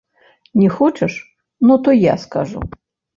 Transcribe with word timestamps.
Не 0.61 0.69
хочаш, 0.69 1.17
ну, 1.67 1.77
то 1.83 1.91
я 1.91 2.17
скажу. 2.17 2.63